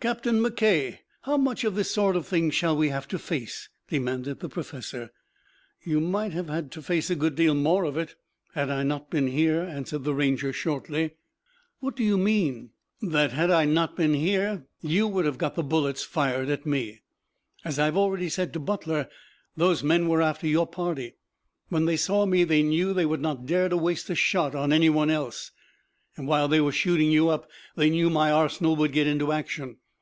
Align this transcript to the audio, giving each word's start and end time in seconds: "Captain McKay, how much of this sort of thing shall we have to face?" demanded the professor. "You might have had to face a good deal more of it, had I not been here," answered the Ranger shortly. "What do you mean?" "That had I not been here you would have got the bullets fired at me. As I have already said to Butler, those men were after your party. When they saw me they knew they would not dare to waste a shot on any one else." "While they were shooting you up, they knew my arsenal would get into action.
"Captain 0.00 0.38
McKay, 0.40 1.00
how 1.22 1.36
much 1.36 1.64
of 1.64 1.74
this 1.74 1.90
sort 1.90 2.14
of 2.14 2.24
thing 2.24 2.50
shall 2.50 2.76
we 2.76 2.88
have 2.90 3.08
to 3.08 3.18
face?" 3.18 3.68
demanded 3.88 4.38
the 4.38 4.48
professor. 4.48 5.10
"You 5.84 5.98
might 6.00 6.30
have 6.30 6.48
had 6.48 6.70
to 6.70 6.82
face 6.82 7.10
a 7.10 7.16
good 7.16 7.34
deal 7.34 7.52
more 7.52 7.82
of 7.82 7.96
it, 7.96 8.14
had 8.54 8.70
I 8.70 8.84
not 8.84 9.10
been 9.10 9.26
here," 9.26 9.60
answered 9.60 10.04
the 10.04 10.14
Ranger 10.14 10.52
shortly. 10.52 11.16
"What 11.80 11.96
do 11.96 12.04
you 12.04 12.16
mean?" 12.16 12.70
"That 13.02 13.32
had 13.32 13.50
I 13.50 13.64
not 13.64 13.96
been 13.96 14.14
here 14.14 14.68
you 14.80 15.08
would 15.08 15.24
have 15.24 15.36
got 15.36 15.56
the 15.56 15.64
bullets 15.64 16.04
fired 16.04 16.48
at 16.48 16.64
me. 16.64 17.00
As 17.64 17.80
I 17.80 17.86
have 17.86 17.96
already 17.96 18.28
said 18.28 18.52
to 18.52 18.60
Butler, 18.60 19.08
those 19.56 19.82
men 19.82 20.06
were 20.06 20.22
after 20.22 20.46
your 20.46 20.68
party. 20.68 21.16
When 21.70 21.86
they 21.86 21.96
saw 21.96 22.24
me 22.24 22.44
they 22.44 22.62
knew 22.62 22.92
they 22.94 23.04
would 23.04 23.20
not 23.20 23.46
dare 23.46 23.68
to 23.68 23.76
waste 23.76 24.08
a 24.10 24.14
shot 24.14 24.54
on 24.54 24.72
any 24.72 24.90
one 24.90 25.10
else." 25.10 25.50
"While 26.14 26.46
they 26.46 26.60
were 26.60 26.70
shooting 26.70 27.10
you 27.10 27.30
up, 27.30 27.50
they 27.74 27.90
knew 27.90 28.10
my 28.10 28.30
arsenal 28.30 28.76
would 28.76 28.92
get 28.92 29.08
into 29.08 29.32
action. 29.32 29.78